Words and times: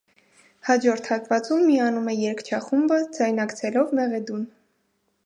Հաջորդ 0.69 1.09
հատվածում 1.11 1.61
միանում 1.67 2.09
է 2.13 2.15
երգչախումբը՝ 2.21 2.99
ձայնակցելով 3.19 3.95
մեղեդուն։ 4.01 4.49